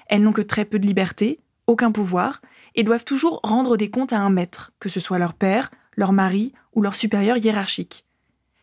Elles 0.08 0.24
n'ont 0.24 0.34
que 0.34 0.42
très 0.42 0.66
peu 0.66 0.80
de 0.80 0.88
liberté, 0.88 1.40
aucun 1.68 1.92
pouvoir, 1.92 2.42
et 2.76 2.84
doivent 2.84 3.06
toujours 3.06 3.40
rendre 3.44 3.78
des 3.78 3.90
comptes 3.90 4.14
à 4.14 4.20
un 4.20 4.30
maître, 4.30 4.72
que 4.80 4.90
ce 4.90 5.00
soit 5.00 5.20
leur 5.20 5.34
père, 5.34 5.72
leur 5.96 6.14
mari 6.14 6.54
ou 6.74 6.82
leur 6.82 6.96
supérieur 6.96 7.38
hiérarchique. 7.38 8.06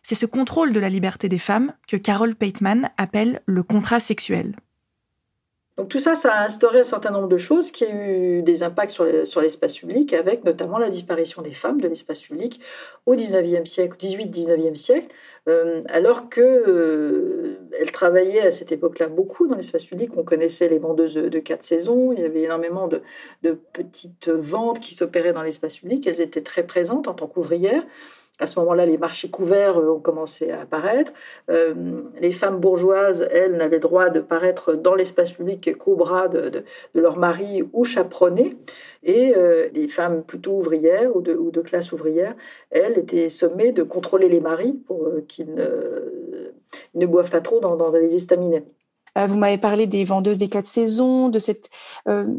C'est 0.03 0.15
ce 0.15 0.25
contrôle 0.25 0.71
de 0.71 0.79
la 0.79 0.89
liberté 0.89 1.29
des 1.29 1.39
femmes 1.39 1.73
que 1.87 1.97
Carol 1.97 2.35
Pateman 2.35 2.89
appelle 2.97 3.41
le 3.45 3.63
contrat 3.63 3.99
sexuel. 3.99 4.55
Donc 5.77 5.89
tout 5.89 5.99
ça, 5.99 6.15
ça 6.15 6.33
a 6.33 6.43
instauré 6.43 6.79
un 6.79 6.83
certain 6.83 7.11
nombre 7.11 7.27
de 7.27 7.37
choses 7.37 7.69
qui 7.69 7.83
ont 7.83 8.01
eu 8.01 8.41
des 8.41 8.63
impacts 8.63 8.91
sur 8.91 9.41
l'espace 9.41 9.77
public, 9.77 10.11
avec 10.13 10.43
notamment 10.43 10.79
la 10.79 10.89
disparition 10.89 11.43
des 11.43 11.53
femmes 11.53 11.79
de 11.79 11.87
l'espace 11.87 12.21
public 12.21 12.59
au 13.05 13.13
19e 13.13 13.67
siècle, 13.67 13.95
18-19e 13.99 14.73
siècle, 14.73 15.07
euh, 15.47 15.83
alors 15.89 16.29
qu'elles 16.29 16.63
euh, 16.67 17.57
travaillaient 17.93 18.47
à 18.47 18.51
cette 18.51 18.71
époque-là 18.71 19.05
beaucoup 19.05 19.45
dans 19.45 19.55
l'espace 19.55 19.85
public. 19.85 20.09
On 20.17 20.23
connaissait 20.23 20.67
les 20.67 20.79
vendeuses 20.79 21.13
de 21.13 21.39
quatre 21.39 21.63
saisons, 21.63 22.11
il 22.11 22.21
y 22.21 22.25
avait 22.25 22.41
énormément 22.41 22.87
de, 22.87 23.03
de 23.43 23.51
petites 23.51 24.29
ventes 24.29 24.79
qui 24.79 24.95
s'opéraient 24.95 25.33
dans 25.33 25.43
l'espace 25.43 25.77
public, 25.77 26.07
elles 26.07 26.21
étaient 26.21 26.41
très 26.41 26.63
présentes 26.63 27.07
en 27.07 27.13
tant 27.13 27.27
qu'ouvrières. 27.27 27.83
À 28.39 28.45
ce 28.45 28.59
moment-là, 28.59 28.85
les 28.85 28.97
marchés 28.97 29.29
couverts 29.29 29.79
euh, 29.79 29.93
ont 29.95 29.99
commencé 29.99 30.51
à 30.51 30.61
apparaître. 30.61 31.11
Euh, 31.49 31.73
les 32.19 32.31
femmes 32.31 32.59
bourgeoises, 32.59 33.27
elles, 33.31 33.53
n'avaient 33.53 33.79
droit 33.79 34.09
de 34.09 34.19
paraître 34.19 34.73
dans 34.73 34.93
l'espace 34.93 35.31
public 35.31 35.75
qu'au 35.77 35.95
bras 35.95 36.27
de, 36.27 36.63
leur 36.93 37.17
mari 37.17 37.63
ou 37.73 37.83
chaperonnées. 37.83 38.55
Et 39.03 39.33
euh, 39.35 39.69
les 39.73 39.87
femmes 39.87 40.23
plutôt 40.23 40.57
ouvrières 40.57 41.15
ou 41.15 41.21
de, 41.21 41.61
classe 41.61 41.91
ouvrière, 41.91 42.35
elles 42.69 42.99
étaient 42.99 43.29
sommées 43.29 43.71
de 43.71 43.83
contrôler 43.83 44.29
les 44.29 44.39
maris 44.39 44.73
pour 44.85 45.09
qu'ils 45.27 45.55
ne, 45.55 47.05
boivent 47.07 47.31
pas 47.31 47.41
trop 47.41 47.59
dans, 47.59 47.75
dans 47.75 47.89
les 47.91 48.13
estaminets. 48.13 48.63
Vous 49.25 49.37
m'avez 49.37 49.57
parlé 49.57 49.87
des 49.87 50.05
vendeuses 50.05 50.37
des 50.37 50.49
quatre 50.49 50.67
saisons, 50.67 51.29
de 51.29 51.39
cette, 51.39 51.69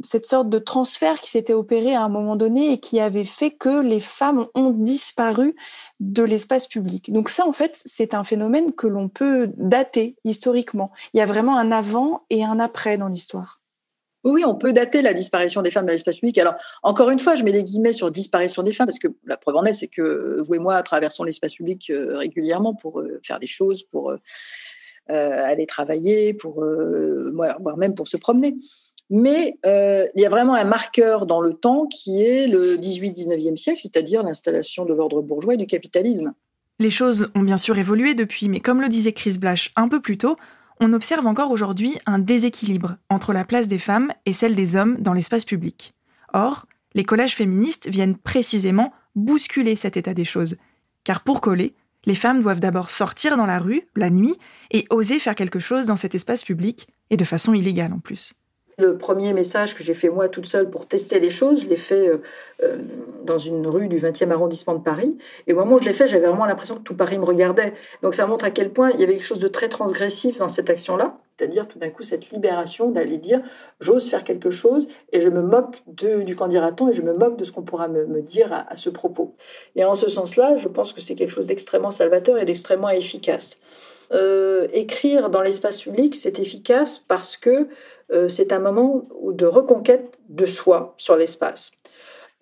cette 0.02 0.26
sorte 0.26 0.48
de 0.48 0.58
transfert 0.58 1.18
qui 1.18 1.30
s'était 1.30 1.52
opéré 1.52 1.94
à 1.94 2.02
un 2.02 2.08
moment 2.08 2.36
donné 2.36 2.72
et 2.72 2.78
qui 2.78 3.00
avait 3.00 3.24
fait 3.24 3.50
que 3.50 3.80
les 3.80 4.00
femmes 4.00 4.46
ont 4.54 4.70
disparu 4.70 5.56
de 6.00 6.22
l'espace 6.22 6.68
public. 6.68 7.12
Donc 7.12 7.28
ça, 7.28 7.46
en 7.46 7.52
fait, 7.52 7.82
c'est 7.84 8.14
un 8.14 8.24
phénomène 8.24 8.72
que 8.72 8.86
l'on 8.86 9.08
peut 9.08 9.50
dater 9.56 10.16
historiquement. 10.24 10.92
Il 11.14 11.18
y 11.18 11.20
a 11.20 11.26
vraiment 11.26 11.58
un 11.58 11.72
avant 11.72 12.24
et 12.30 12.44
un 12.44 12.60
après 12.60 12.98
dans 12.98 13.08
l'histoire. 13.08 13.58
Oui, 14.24 14.44
on 14.44 14.56
peut 14.56 14.72
dater 14.72 15.00
la 15.00 15.14
disparition 15.14 15.62
des 15.62 15.70
femmes 15.70 15.86
de 15.86 15.92
l'espace 15.92 16.16
public. 16.16 16.38
Alors, 16.38 16.54
encore 16.82 17.10
une 17.10 17.20
fois, 17.20 17.36
je 17.36 17.44
mets 17.44 17.52
des 17.52 17.62
guillemets 17.62 17.92
sur 17.92 18.10
disparition 18.10 18.64
des 18.64 18.72
femmes, 18.72 18.88
parce 18.88 18.98
que 18.98 19.08
la 19.24 19.36
preuve 19.36 19.56
en 19.56 19.64
est, 19.64 19.72
c'est 19.72 19.86
que 19.86 20.40
vous 20.44 20.54
et 20.54 20.58
moi 20.58 20.82
traversons 20.82 21.22
l'espace 21.22 21.54
public 21.54 21.88
euh, 21.90 22.18
régulièrement 22.18 22.74
pour 22.74 23.00
euh, 23.00 23.20
faire 23.22 23.38
des 23.38 23.46
choses, 23.46 23.84
pour 23.84 24.10
euh, 24.10 24.18
aller 25.08 25.66
travailler, 25.66 26.34
pour, 26.34 26.64
voire 27.34 27.76
même 27.76 27.94
pour 27.94 28.08
se 28.08 28.16
promener. 28.16 28.56
Mais 29.10 29.58
euh, 29.64 30.06
il 30.14 30.22
y 30.22 30.26
a 30.26 30.28
vraiment 30.28 30.54
un 30.54 30.64
marqueur 30.64 31.26
dans 31.26 31.40
le 31.40 31.54
temps 31.54 31.86
qui 31.86 32.22
est 32.22 32.46
le 32.46 32.76
18-19e 32.76 33.56
siècle, 33.56 33.80
c'est-à-dire 33.80 34.22
l'installation 34.22 34.84
de 34.84 34.92
l'ordre 34.92 35.22
bourgeois 35.22 35.54
et 35.54 35.56
du 35.56 35.66
capitalisme. 35.66 36.34
Les 36.78 36.90
choses 36.90 37.30
ont 37.34 37.42
bien 37.42 37.56
sûr 37.56 37.78
évolué 37.78 38.14
depuis, 38.14 38.48
mais 38.48 38.60
comme 38.60 38.80
le 38.80 38.88
disait 38.88 39.12
Chris 39.12 39.38
Blash 39.38 39.72
un 39.76 39.88
peu 39.88 40.00
plus 40.00 40.18
tôt, 40.18 40.36
on 40.80 40.92
observe 40.92 41.26
encore 41.26 41.50
aujourd'hui 41.50 41.98
un 42.06 42.18
déséquilibre 42.18 42.96
entre 43.08 43.32
la 43.32 43.44
place 43.44 43.66
des 43.66 43.78
femmes 43.78 44.12
et 44.26 44.32
celle 44.32 44.54
des 44.54 44.76
hommes 44.76 44.96
dans 45.00 45.14
l'espace 45.14 45.44
public. 45.44 45.94
Or, 46.34 46.66
les 46.94 47.04
collages 47.04 47.34
féministes 47.34 47.88
viennent 47.88 48.16
précisément 48.16 48.92
bousculer 49.16 49.74
cet 49.74 49.96
état 49.96 50.14
des 50.14 50.24
choses. 50.24 50.56
Car 51.02 51.24
pour 51.24 51.40
coller, 51.40 51.74
les 52.08 52.14
femmes 52.14 52.40
doivent 52.40 52.58
d'abord 52.58 52.88
sortir 52.88 53.36
dans 53.36 53.44
la 53.44 53.58
rue, 53.58 53.82
la 53.94 54.08
nuit, 54.08 54.34
et 54.70 54.86
oser 54.88 55.18
faire 55.18 55.34
quelque 55.34 55.58
chose 55.58 55.84
dans 55.86 55.94
cet 55.94 56.14
espace 56.14 56.42
public, 56.42 56.88
et 57.10 57.18
de 57.18 57.24
façon 57.24 57.52
illégale 57.52 57.92
en 57.92 57.98
plus. 57.98 58.37
Le 58.78 58.96
premier 58.96 59.32
message 59.32 59.74
que 59.74 59.82
j'ai 59.82 59.92
fait 59.92 60.08
moi 60.08 60.28
toute 60.28 60.46
seule 60.46 60.70
pour 60.70 60.86
tester 60.86 61.18
les 61.18 61.30
choses, 61.30 61.62
je 61.62 61.66
l'ai 61.66 61.74
fait 61.74 62.08
euh, 62.08 62.22
euh, 62.62 62.78
dans 63.24 63.36
une 63.38 63.66
rue 63.66 63.88
du 63.88 63.98
20e 63.98 64.30
arrondissement 64.30 64.74
de 64.74 64.82
Paris. 64.82 65.18
Et 65.48 65.52
au 65.52 65.56
moment 65.56 65.76
où 65.76 65.78
je 65.80 65.86
l'ai 65.86 65.92
fait, 65.92 66.06
j'avais 66.06 66.28
vraiment 66.28 66.46
l'impression 66.46 66.76
que 66.76 66.82
tout 66.82 66.94
Paris 66.94 67.18
me 67.18 67.24
regardait. 67.24 67.74
Donc 68.02 68.14
ça 68.14 68.24
montre 68.28 68.44
à 68.44 68.52
quel 68.52 68.70
point 68.70 68.90
il 68.90 69.00
y 69.00 69.02
avait 69.02 69.14
quelque 69.14 69.26
chose 69.26 69.40
de 69.40 69.48
très 69.48 69.68
transgressif 69.68 70.38
dans 70.38 70.46
cette 70.46 70.70
action-là. 70.70 71.18
C'est-à-dire 71.36 71.66
tout 71.66 71.80
d'un 71.80 71.90
coup 71.90 72.04
cette 72.04 72.30
libération 72.30 72.90
d'aller 72.92 73.16
dire 73.16 73.40
j'ose 73.80 74.08
faire 74.08 74.22
quelque 74.22 74.50
chose 74.50 74.86
et 75.12 75.20
je 75.20 75.28
me 75.28 75.42
moque 75.42 75.82
de, 75.88 76.22
du 76.22 76.36
candidaton 76.36 76.88
et 76.88 76.92
je 76.92 77.02
me 77.02 77.12
moque 77.12 77.36
de 77.36 77.42
ce 77.42 77.50
qu'on 77.50 77.62
pourra 77.62 77.88
me, 77.88 78.22
dire 78.22 78.52
à, 78.52 78.76
ce 78.76 78.90
propos. 78.90 79.34
Et 79.74 79.84
en 79.84 79.94
ce 79.94 80.08
sens-là, 80.08 80.56
je 80.56 80.68
pense 80.68 80.92
que 80.92 81.00
c'est 81.00 81.16
quelque 81.16 81.30
chose 81.30 81.46
d'extrêmement 81.46 81.90
salvateur 81.90 82.38
et 82.38 82.44
d'extrêmement 82.44 82.90
efficace. 82.90 83.60
Euh, 84.12 84.68
écrire 84.72 85.28
dans 85.28 85.42
l'espace 85.42 85.82
public, 85.82 86.16
c'est 86.16 86.38
efficace 86.38 86.98
parce 86.98 87.36
que 87.36 87.68
euh, 88.12 88.28
c'est 88.28 88.52
un 88.52 88.58
moment 88.58 89.06
de 89.22 89.46
reconquête 89.46 90.18
de 90.28 90.46
soi 90.46 90.94
sur 90.96 91.16
l'espace. 91.16 91.70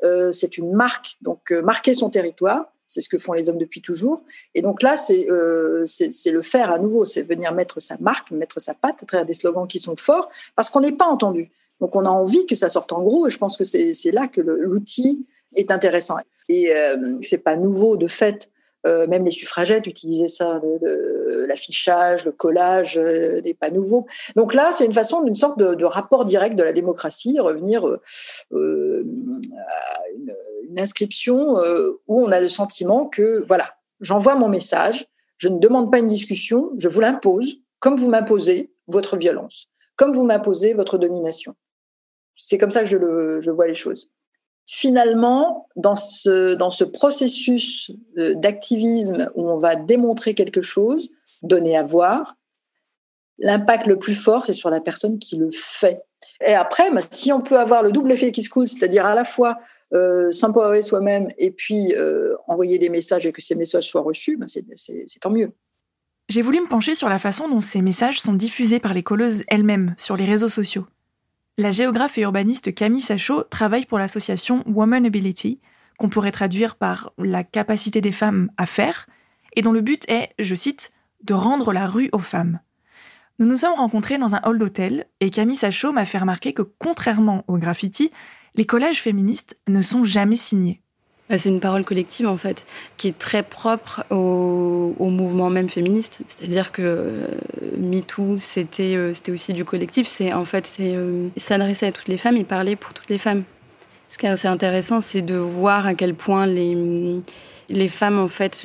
Euh, 0.05 0.31
c'est 0.31 0.59
une 0.59 0.73
marque, 0.73 1.17
donc 1.23 1.51
euh, 1.51 1.63
marquer 1.63 1.95
son 1.95 2.11
territoire, 2.11 2.73
c'est 2.87 3.01
ce 3.01 3.09
que 3.09 3.19
font 3.19 3.33
les 3.33 3.49
hommes 3.49 3.59
depuis 3.59 3.81
toujours. 3.81 4.23
Et 4.55 4.63
donc 4.63 4.83
là, 4.83 4.97
c'est 4.97 5.27
le 5.27 6.43
faire 6.43 6.71
à 6.71 6.79
nouveau, 6.79 7.05
c'est 7.05 7.23
venir 7.23 7.53
mettre 7.53 7.81
sa 7.81 7.97
marque, 7.99 8.31
mettre 8.31 8.61
sa 8.61 8.75
patte 8.75 9.03
à 9.03 9.07
travers 9.07 9.27
des 9.27 9.35
slogans 9.35 9.67
qui 9.67 9.81
sont 9.81 9.97
forts, 9.97 10.29
parce 10.55 10.71
qu'on 10.71 10.81
n'est 10.81 10.93
pas 10.93 11.07
entendu. 11.07 11.51
Donc 11.81 11.97
on 11.97 12.05
a 12.05 12.09
envie 12.09 12.47
que 12.47 12.55
ça 12.55 12.69
sorte 12.69 12.93
en 12.93 13.03
gros, 13.03 13.27
et 13.27 13.31
je 13.31 13.39
pense 13.39 13.57
que 13.57 13.65
c'est 13.65 14.13
là 14.13 14.29
que 14.29 14.41
l'outil 14.41 15.27
est 15.57 15.73
intéressant. 15.73 16.17
Et 16.49 16.73
c'est 17.23 17.39
pas 17.39 17.57
nouveau 17.57 17.97
de 17.97 18.07
fait 18.07 18.51
euh, 18.87 19.07
même 19.07 19.25
les 19.25 19.31
suffragettes 19.31 19.87
utilisaient 19.87 20.29
ça, 20.29 20.61
l'affichage, 21.47 22.25
le 22.25 22.33
collage 22.33 22.99
euh, 22.99 23.41
n'est 23.41 23.55
pas 23.55 23.71
nouveau. 23.71 24.07
Donc 24.37 24.55
là, 24.55 24.71
c'est 24.73 24.85
une 24.85 24.93
façon 24.93 25.23
d'une 25.23 25.35
sorte 25.35 25.59
de, 25.59 25.85
rapport 25.85 26.25
direct 26.25 26.57
de 26.57 26.63
la 26.63 26.73
démocratie, 26.73 27.41
revenir 27.41 27.87
euh, 27.87 28.01
à 28.53 30.09
une, 30.15 30.35
inscription 30.79 31.57
où 32.07 32.23
on 32.23 32.31
a 32.31 32.39
le 32.39 32.51
sentiment 32.51 33.07
que, 33.07 33.43
voilà, 33.47 33.77
j'envoie 34.01 34.35
mon 34.35 34.49
message, 34.49 35.07
je 35.39 35.49
ne 35.49 35.59
demande 35.59 35.91
pas 35.91 36.01
une 36.01 36.07
discussion, 36.07 36.71
je 36.77 36.89
vous 36.89 37.01
l'impose, 37.01 37.63
comme 37.79 37.97
vous 37.97 38.11
m'imposez 38.11 38.71
votre 38.87 39.17
violence, 39.17 39.69
comme 39.95 40.13
vous 40.13 40.27
m'imposez 40.27 40.75
votre 40.75 40.99
domination. 40.99 41.55
C'est 42.37 42.59
comme 42.59 42.73
ça 42.73 42.85
que 42.85 43.41
je 43.41 43.51
vois 43.51 43.69
les 43.69 43.75
choses 43.75 44.11
finalement, 44.67 45.69
dans 45.77 45.97
ce, 45.97 46.55
dans 46.55 46.71
ce 46.71 46.85
processus 46.85 47.93
euh, 48.19 48.35
d'activisme 48.35 49.31
où 49.37 49.49
on 49.49 49.59
va 49.59 49.77
démontrer 49.77 50.35
quelque 50.35 50.63
chose, 50.63 51.09
donner 51.43 51.77
à 51.77 51.83
voir, 51.83 52.37
l'impact 53.39 53.87
le 53.87 53.99
plus 53.99 54.15
fort, 54.15 54.45
c'est 54.45 54.53
sur 54.53 54.71
la 54.71 54.81
personne 54.81 55.19
qui 55.19 55.37
le 55.37 55.51
fait. 55.53 56.03
Et 56.45 56.55
après, 56.55 56.91
bah, 56.91 57.01
si 57.11 57.33
on 57.33 57.41
peut 57.41 57.59
avoir 57.59 57.83
le 57.83 57.93
double 57.93 58.13
effet 58.13 58.33
qui 58.33 58.43
se 58.43 58.49
coule, 58.49 58.67
c'est-à-dire 58.67 59.07
à 59.07 59.15
la 59.15 59.25
fois 59.25 59.59
euh, 59.95 60.33
s'empowerer 60.33 60.83
soi-même 60.83 61.29
et 61.39 61.53
puis 61.53 61.95
euh, 61.95 62.35
envoyer 62.49 62.79
des 62.79 62.89
messages 62.89 63.25
et 63.27 63.33
que 63.33 63.43
ces 63.43 63.55
messages 63.55 63.89
soient 63.89 64.03
reçus, 64.03 64.37
bah, 64.37 64.47
c'est 64.49 64.65
tant 65.21 65.31
mieux. 65.31 65.53
J'ai 66.29 66.43
voulu 66.43 66.61
me 66.61 66.69
pencher 66.69 66.97
sur 66.97 67.09
la 67.09 67.21
façon 67.21 67.49
dont 67.49 67.61
ces 67.61 67.83
messages 67.83 68.21
sont 68.21 68.33
diffusés 68.33 68.81
par 68.81 68.95
les 68.95 69.05
colleuses 69.05 69.45
elles-mêmes 69.47 69.95
sur 69.97 70.17
les 70.17 70.25
réseaux 70.25 70.49
sociaux. 70.49 70.87
La 71.59 71.71
géographe 71.71 72.19
et 72.19 72.21
urbaniste 72.21 72.75
Camille 72.75 73.01
Sachot 73.01 73.45
travaille 73.45 73.87
pour 73.87 73.99
l'association 73.99 74.63
Woman 74.67 75.07
Ability, 75.07 75.59
qu'on 75.99 76.11
pourrait 76.11 76.31
traduire 76.31 76.77
par 76.77 77.13
la 77.17 77.45
capacité 77.45 78.03
des 78.03 78.13
femmes 78.13 78.51
à 78.59 78.67
faire, 78.67 79.07
et 79.55 79.63
dont 79.63 79.73
le 79.73 79.81
but 79.81 80.07
est, 80.11 80.35
je 80.39 80.55
cite, 80.55 80.93
de 81.25 81.33
rendre 81.33 81.73
la 81.73 81.87
rue 81.87 82.11
aux 82.13 82.19
femmes. 82.19 82.61
Nous 83.39 83.47
nous 83.47 83.57
sommes 83.57 83.73
rencontrés 83.73 84.19
dans 84.19 84.35
un 84.35 84.43
hall 84.45 84.59
d'hôtel 84.59 85.07
et 85.21 85.31
Camille 85.31 85.57
Sachaud 85.57 85.93
m'a 85.93 86.05
fait 86.05 86.19
remarquer 86.19 86.53
que 86.53 86.61
contrairement 86.61 87.43
au 87.49 87.57
graffiti, 87.57 88.11
les 88.55 88.67
collages 88.67 89.01
féministes 89.01 89.59
ne 89.67 89.81
sont 89.81 90.05
jamais 90.05 90.37
signés. 90.37 90.83
Bah, 91.29 91.39
c'est 91.39 91.49
une 91.49 91.59
parole 91.59 91.85
collective 91.85 92.29
en 92.29 92.37
fait, 92.37 92.65
qui 92.97 93.09
est 93.09 93.19
très 93.19 93.43
propre 93.43 94.05
au, 94.11 94.95
mouvement 95.11 95.51
même 95.51 95.69
féministe. 95.69 96.21
C'est-à-dire 96.29 96.71
que 96.71 96.83
euh, 96.83 97.29
MeToo, 97.79 98.37
c'était 98.39 98.95
euh, 98.95 99.13
c'était 99.13 99.33
aussi 99.33 99.53
du 99.53 99.65
collectif. 99.65 100.07
C'est 100.07 100.33
en 100.33 100.45
fait, 100.45 100.67
c'est 100.67 100.95
euh, 100.95 101.29
s'adresser 101.37 101.87
à 101.87 101.93
toutes 101.93 102.09
les 102.09 102.17
femmes 102.17 102.37
et 102.37 102.45
parler 102.45 102.77
pour 102.77 102.95
toutes 102.95 103.11
les 103.11 103.19
femmes. 103.19 103.43
Ce 104.09 104.19
qui 104.19 104.27
est 104.27 104.29
assez 104.29 104.47
intéressant, 104.47 105.01
c'est 105.01 105.23
de 105.23 105.35
voir 105.35 105.87
à 105.87 105.95
quel 105.95 106.15
point 106.15 106.47
les 106.47 107.21
les 107.69 107.89
femmes 107.89 108.21
en 108.21 108.29
fait 108.29 108.65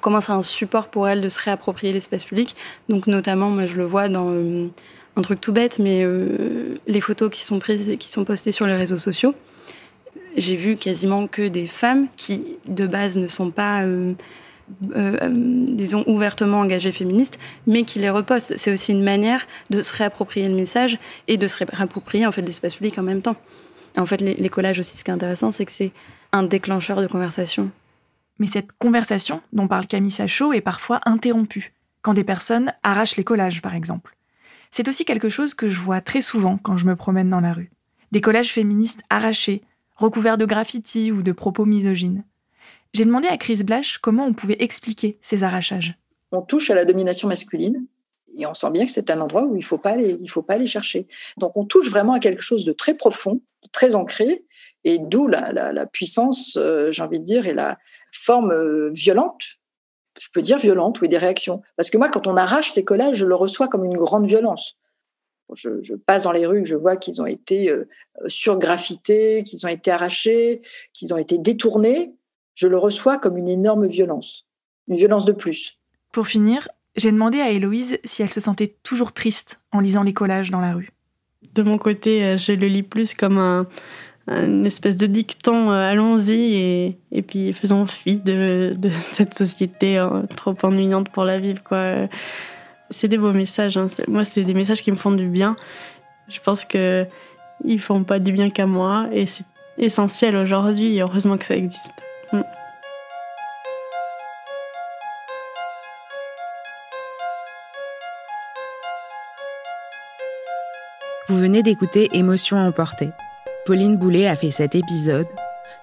comment 0.00 0.20
c'est 0.20 0.32
un 0.32 0.42
support 0.42 0.88
pour 0.88 1.06
elles 1.08 1.20
de 1.20 1.28
se 1.28 1.40
réapproprier 1.40 1.92
l'espace 1.92 2.24
public. 2.24 2.56
Donc 2.88 3.06
notamment, 3.06 3.50
moi 3.50 3.66
je 3.66 3.76
le 3.76 3.84
vois 3.84 4.08
dans 4.08 4.30
un 4.30 5.22
truc 5.22 5.40
tout 5.40 5.52
bête, 5.52 5.78
mais 5.78 6.04
les 6.88 7.00
photos 7.00 7.30
qui 7.30 7.44
sont 7.44 7.60
prises, 7.60 7.96
qui 7.98 8.08
sont 8.08 8.24
postées 8.24 8.50
sur 8.50 8.66
les 8.66 8.74
réseaux 8.74 8.98
sociaux 8.98 9.34
j'ai 10.36 10.56
vu 10.56 10.76
quasiment 10.76 11.26
que 11.26 11.48
des 11.48 11.66
femmes 11.66 12.08
qui, 12.16 12.58
de 12.68 12.86
base, 12.86 13.16
ne 13.16 13.26
sont 13.26 13.50
pas, 13.50 13.82
euh, 13.82 14.14
euh, 14.94 15.16
euh, 15.22 15.30
disons, 15.32 16.04
ouvertement 16.06 16.60
engagées 16.60 16.92
féministes, 16.92 17.38
mais 17.66 17.84
qui 17.84 17.98
les 17.98 18.10
repostent. 18.10 18.56
C'est 18.56 18.72
aussi 18.72 18.92
une 18.92 19.02
manière 19.02 19.46
de 19.70 19.80
se 19.82 19.96
réapproprier 19.96 20.48
le 20.48 20.54
message 20.54 20.98
et 21.28 21.36
de 21.36 21.46
se 21.46 21.64
réapproprier 21.64 22.26
en 22.26 22.32
fait 22.32 22.42
l'espace 22.42 22.74
public 22.74 22.98
en 22.98 23.02
même 23.02 23.22
temps. 23.22 23.36
en 23.96 24.06
fait, 24.06 24.20
les, 24.20 24.48
collages 24.48 24.78
aussi, 24.78 24.96
ce 24.96 25.04
qui 25.04 25.10
est 25.10 25.14
intéressant, 25.14 25.50
c'est 25.50 25.64
que 25.64 25.72
c'est 25.72 25.92
un 26.32 26.42
déclencheur 26.42 27.00
de 27.00 27.06
conversation. 27.06 27.70
Mais 28.38 28.46
cette 28.46 28.72
conversation 28.72 29.40
dont 29.52 29.68
parle 29.68 29.86
Camille 29.86 30.10
Sachaud 30.10 30.52
est 30.52 30.60
parfois 30.60 31.00
interrompue 31.06 31.72
quand 32.02 32.12
des 32.12 32.24
personnes 32.24 32.72
arrachent 32.82 33.16
les 33.16 33.24
collages, 33.24 33.62
par 33.62 33.74
exemple. 33.74 34.16
C'est 34.70 34.88
aussi 34.88 35.06
quelque 35.06 35.30
chose 35.30 35.54
que 35.54 35.68
je 35.68 35.80
vois 35.80 36.02
très 36.02 36.20
souvent 36.20 36.58
quand 36.58 36.76
je 36.76 36.84
me 36.84 36.94
promène 36.94 37.30
dans 37.30 37.40
la 37.40 37.54
rue. 37.54 37.70
Des 38.12 38.20
collages 38.20 38.52
féministes 38.52 39.00
arrachés, 39.08 39.62
recouvert 39.96 40.38
de 40.38 40.46
graffiti 40.46 41.10
ou 41.12 41.22
de 41.22 41.32
propos 41.32 41.64
misogynes. 41.64 42.24
J'ai 42.92 43.04
demandé 43.04 43.28
à 43.28 43.36
Chris 43.36 43.62
Blash 43.64 43.98
comment 43.98 44.26
on 44.26 44.32
pouvait 44.32 44.56
expliquer 44.60 45.18
ces 45.20 45.42
arrachages. 45.42 45.98
On 46.32 46.42
touche 46.42 46.70
à 46.70 46.74
la 46.74 46.84
domination 46.84 47.28
masculine 47.28 47.86
et 48.38 48.46
on 48.46 48.54
sent 48.54 48.70
bien 48.70 48.84
que 48.84 48.90
c'est 48.90 49.10
un 49.10 49.20
endroit 49.20 49.44
où 49.44 49.56
il 49.56 49.64
faut 49.64 49.80
faut 50.28 50.42
pas 50.42 50.54
aller 50.54 50.66
chercher. 50.66 51.06
Donc 51.38 51.56
on 51.56 51.64
touche 51.64 51.90
vraiment 51.90 52.12
à 52.12 52.20
quelque 52.20 52.42
chose 52.42 52.64
de 52.64 52.72
très 52.72 52.94
profond, 52.94 53.40
très 53.72 53.94
ancré, 53.94 54.44
et 54.84 54.98
d'où 54.98 55.26
la, 55.26 55.86
puissance, 55.86 56.56
euh, 56.56 56.92
j'ai 56.92 57.02
envie 57.02 57.18
de 57.18 57.24
dire, 57.24 57.46
et 57.46 57.54
la 57.54 57.78
forme 58.12 58.52
euh, 58.52 58.90
violente. 58.92 59.42
Je 60.18 60.28
peux 60.32 60.42
dire 60.42 60.58
violente, 60.58 61.00
oui, 61.00 61.08
des 61.08 61.18
réactions. 61.18 61.60
Parce 61.76 61.90
que 61.90 61.98
moi, 61.98 62.08
quand 62.08 62.26
on 62.26 62.36
arrache 62.36 62.70
ces 62.70 62.84
collages, 62.84 63.16
je 63.16 63.26
le 63.26 63.34
reçois 63.34 63.68
comme 63.68 63.84
une 63.84 63.96
grande 63.96 64.26
violence 64.26 64.76
je, 65.54 65.94
passe 65.94 66.24
dans 66.24 66.32
les 66.32 66.46
rues, 66.46 66.66
je 66.66 66.74
vois 66.74 66.96
qu'ils 66.96 67.22
ont 67.22 67.26
été 67.26 67.70
euh, 67.70 67.88
surgraffités, 68.28 69.42
qu'ils 69.42 69.64
ont 69.64 69.68
été 69.68 69.90
arrachés, 69.90 70.60
qu'ils 70.92 71.14
ont 71.14 71.18
été 71.18 71.38
détournés, 71.38 72.14
je 72.54 72.66
le 72.66 72.78
reçois 72.78 73.18
comme 73.18 73.36
une 73.36 73.48
énorme 73.48 73.86
violence, 73.86 74.46
une 74.88 74.96
violence 74.96 75.24
de 75.24 75.32
plus. 75.32 75.78
Pour 76.12 76.26
finir, 76.26 76.68
j'ai 76.96 77.12
demandé 77.12 77.40
à 77.40 77.50
Héloïse 77.50 77.98
si 78.04 78.22
elle 78.22 78.32
se 78.32 78.40
sentait 78.40 78.76
toujours 78.82 79.12
triste 79.12 79.60
en 79.72 79.80
lisant 79.80 80.02
les 80.02 80.14
collages 80.14 80.50
dans 80.50 80.60
la 80.60 80.74
rue. 80.74 80.90
De 81.54 81.62
mon 81.62 81.78
côté, 81.78 82.24
euh, 82.24 82.36
je 82.36 82.52
le 82.52 82.66
lis 82.66 82.82
plus 82.82 83.14
comme 83.14 83.38
un, 83.38 83.66
une 84.26 84.66
espèce 84.66 84.96
de 84.96 85.06
dicton, 85.06 85.70
euh, 85.70 85.74
allons-y 85.74 86.54
et, 86.54 86.98
et, 87.12 87.22
puis 87.22 87.52
faisons 87.52 87.86
fi 87.86 88.18
de, 88.18 88.74
de 88.76 88.90
cette 88.90 89.34
société 89.34 90.04
trop 90.34 90.54
ennuyante 90.62 91.10
pour 91.10 91.24
la 91.24 91.38
vivre. 91.38 91.62
Quoi 91.62 92.08
c'est 92.90 93.08
des 93.08 93.18
beaux 93.18 93.32
messages. 93.32 93.76
Hein. 93.76 93.86
Moi, 94.08 94.24
c'est 94.24 94.44
des 94.44 94.54
messages 94.54 94.82
qui 94.82 94.90
me 94.90 94.96
font 94.96 95.10
du 95.10 95.26
bien. 95.26 95.56
Je 96.28 96.40
pense 96.40 96.64
que 96.64 97.06
ils 97.64 97.80
font 97.80 98.04
pas 98.04 98.18
du 98.18 98.32
bien 98.32 98.50
qu'à 98.50 98.66
moi 98.66 99.08
et 99.12 99.26
c'est 99.26 99.44
essentiel 99.78 100.36
aujourd'hui. 100.36 101.00
heureusement 101.00 101.36
que 101.36 101.44
ça 101.44 101.56
existe. 101.56 101.92
Mm. 102.32 102.40
Vous 111.28 111.38
venez 111.38 111.62
d'écouter 111.62 112.08
Émotion 112.12 112.56
emportée. 112.58 113.10
Pauline 113.64 113.96
Boulet 113.96 114.28
a 114.28 114.36
fait 114.36 114.52
cet 114.52 114.76
épisode. 114.76 115.26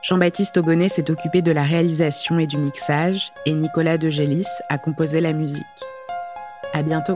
Jean-Baptiste 0.02 0.58
Aubonnet 0.58 0.90
s'est 0.90 1.12
occupé 1.12 1.42
de 1.42 1.52
la 1.52 1.64
réalisation 1.64 2.40
et 2.40 2.48
du 2.48 2.58
mixage 2.58 3.32
et 3.46 3.54
Nicolas 3.54 3.98
De 3.98 4.10
Gélis 4.10 4.48
a 4.70 4.78
composé 4.78 5.22
la 5.22 5.34
musique. 5.34 5.66
À 6.74 6.82
bientôt. 6.82 7.16